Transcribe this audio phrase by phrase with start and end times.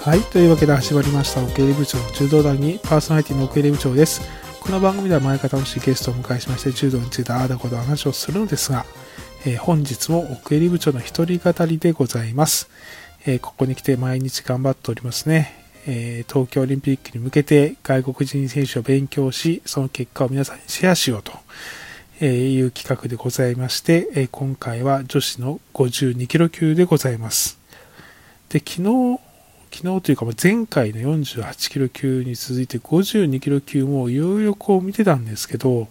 [0.00, 0.22] はい。
[0.22, 4.22] というわけで始まりました、奥入部長の柔道団にパーソナリティの奥入部長です。
[4.58, 8.86] この番組では毎回楽しいゲストをお迎えしまして、柔道についてああだこと話をするのですが、
[9.44, 12.70] えー、本日も奥入部長の一人語りでございます。
[13.26, 15.52] えー、ここに来て毎日頑張っておりますね。
[15.86, 21.32] えー、東京オリンピックに向けて外国人選手を勉強し、その結果を皆さんにシェアしようと。
[22.24, 27.58] いう企画でございまして、今回は女子の52キロ級でございます。
[28.48, 29.20] で、昨日、
[29.72, 35.88] 昨日というか前回の48キロ級に続いて52キロ級もいろいろこう見てたんですけど、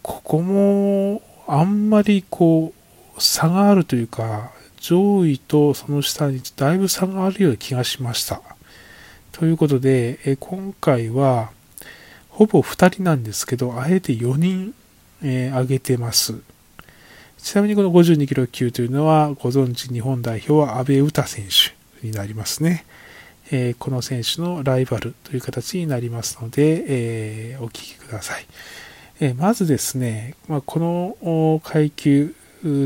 [0.00, 2.72] ここもあんまりこ
[3.16, 8.40] う差があるというか、上位とその下にだいぶ差があるような気がしました。
[9.30, 11.50] ということで、今回は
[12.30, 14.74] ほぼ2人なんですけど、あえて4人、
[15.22, 16.34] 上げてます。
[17.38, 21.71] ちなみにこの52キロ級というのは、ご存知日本代表は阿部詩選手
[22.02, 22.84] になりますね。
[23.50, 28.46] えー、この選手のライバルという形になりますので、えー、お聞きください。
[29.20, 32.34] え、まずですね、まあ、この階級、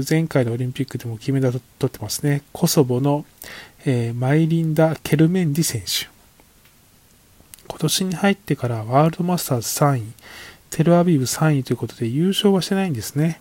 [0.08, 2.42] 前回のオリンピックでも金メダル取ってますね。
[2.52, 3.24] コソボの、
[3.84, 6.08] えマイリンダ・ケルメンディ選手。
[7.68, 10.02] 今年に入ってからワールドマスターズ3位、
[10.70, 13.40] テルアビブ3位ということで優勝はしてないんですね。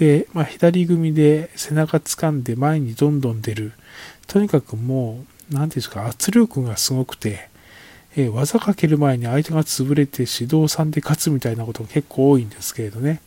[0.00, 3.74] で、まあ、左組みで背中掴んで前にどんどん出る。
[4.26, 7.50] とにかくもう、何ていうんですか、圧力がすごくて、
[8.16, 13.20] えー、技かける前に相手が潰れて指導3で勝つみたいなことが結構多いんですけれどね。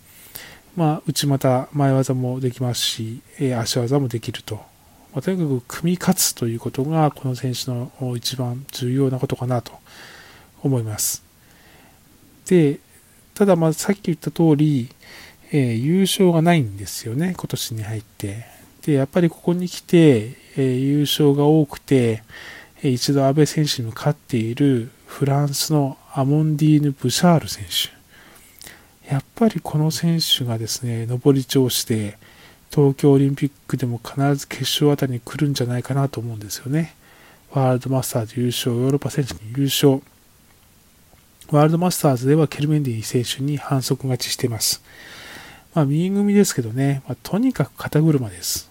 [0.75, 4.55] まあ、内股、前技もできますし、えー、足技もできると。
[4.55, 9.73] まあ、とにかく組み勝つということが、この選手の一番重要なことかなと
[10.63, 11.23] 思います。
[12.47, 12.79] で、
[13.35, 14.89] ただ、まあ、さっき言った通り、
[15.55, 18.45] えー、優勝がないんですよね、今年に入って。
[18.85, 22.23] で、やっぱりここに来て、えー、優勝が多くて、
[22.81, 29.13] えー、一度安倍選手に勝っているフランスのアモンディーヌ・ブシャール選手。
[29.13, 32.17] やっぱりこの選手がですね、上り調子で、
[32.71, 36.95] 東京オリンピックでも必ず決勝あたりに来るんじゃないかなと思うんですよね。
[37.51, 40.01] ワールドマスターズ優勝、ヨーロッパ選手に優勝。
[41.51, 44.81] ワールドマスターズではケルメンディ選手に反則勝ちしています。
[45.73, 48.69] まあ、右組ですけどね、まあ、とにかく肩車です。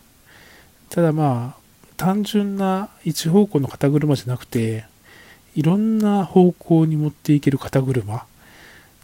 [0.88, 1.62] ただまあ、
[1.96, 4.84] 単純な一方向の肩車じゃなくて、
[5.54, 8.24] いろんな方向に持っていける肩車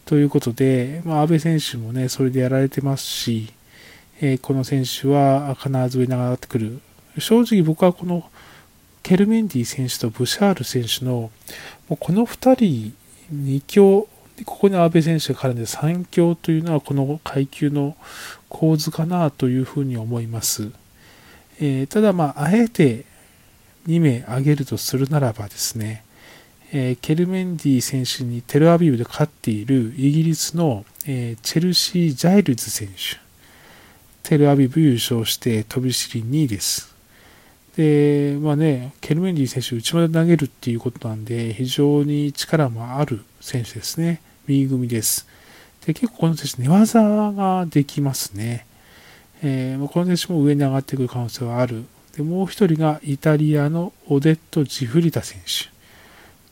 [0.05, 3.53] ということで、まあ、安倍選手もね、それでやられてますし、
[4.21, 6.81] えー、この選手は必ず上に上がってくる。
[7.19, 8.29] 正直僕はこの
[9.03, 11.31] ケルメンディ選手とブシャール選手の、も
[11.91, 12.95] うこの2人、
[13.35, 17.97] 2強でここに阿部選手が絡んで3強というのはこの階級の
[18.49, 20.71] 構図かなというふうに思います。
[21.61, 23.05] えー、ただまあ、あえて
[23.89, 26.05] 2名挙げるとするならばですね、
[26.73, 33.19] えー、ケルメンディ選手にテルアビブで勝っているイギリスの、えー、チェルシー・ジャイルズ選手。
[34.23, 36.95] テルアビブ優勝して飛び知り2位です。
[37.79, 44.21] で、まあね、ケルメンディ選手、内まで投げるっていうことなんで、非常に力もある選手ですね。
[44.49, 45.29] 右組です。
[45.87, 47.01] で結構この選手、寝技
[47.31, 48.67] ができますね。
[49.45, 51.85] えー、この選手も上に上がってくる可能性はある。
[52.17, 55.71] でもう一人がイタリアのオデット・ジフリタ選手。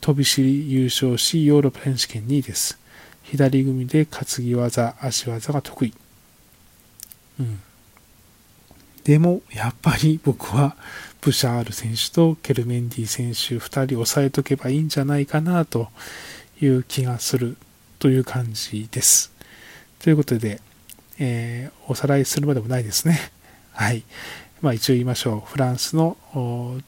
[0.00, 2.78] 飛び知り優勝し、ヨーロッパ選手権2位です。
[3.25, 5.92] 左組で担ぎ技、足技が得意。
[7.41, 7.60] うん。
[9.06, 10.75] でも、やっぱり僕は、
[11.21, 15.91] プシャール選手とケルメンディ選手2人抑えとけばいいんじゃないかなと
[16.61, 17.56] いう気がする
[18.00, 19.31] という感じです。
[20.00, 20.61] ということで、
[21.21, 23.31] えー、おさらいするまでもないですね。
[23.71, 24.03] はい。
[24.61, 25.49] まあ一応言いましょう。
[25.49, 26.16] フランスの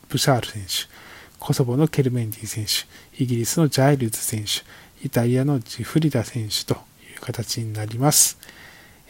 [0.08, 0.92] ブシャール選手、
[1.38, 8.38] コソボのケルメンディ選手、イギリスのジャイルズ選手、イタリアのジフリダ選手という形になります。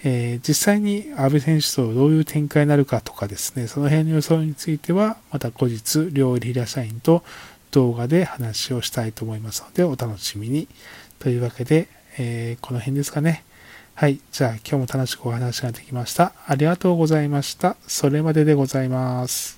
[0.04, 7.24] えー、実際に安倍選手とどういう展開になるかとかですね、その辺の予想については、また後日、両リラ社員と
[7.70, 10.68] 動画で話をしたいと思いますので、お楽しみに。
[11.18, 13.44] というわけで、えー、この辺ですかね。
[13.94, 14.20] はい。
[14.30, 16.32] じゃあ今日も楽しくお話ができました。
[16.46, 17.76] ありがとうございました。
[17.88, 19.57] それまででございます。